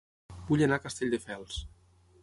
[0.47, 1.63] Vull anar a Castelldefels